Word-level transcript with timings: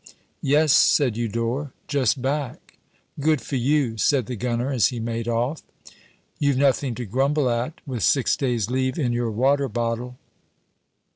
"Yes," 0.41 0.73
said 0.73 1.15
Eudore; 1.15 1.73
"just 1.87 2.23
back." 2.23 2.79
"Good 3.19 3.39
for 3.39 3.55
you," 3.55 3.97
said 3.97 4.25
the 4.25 4.35
gunner 4.35 4.71
as 4.71 4.87
he 4.87 4.99
made 4.99 5.27
off. 5.27 5.61
"You've 6.39 6.57
nothing 6.57 6.95
to 6.95 7.05
grumble 7.05 7.47
at 7.51 7.81
with 7.85 8.01
six 8.01 8.35
days' 8.35 8.71
leave 8.71 8.97
in 8.97 9.13
your 9.13 9.29
water 9.29 9.69
bottle!" 9.69 10.17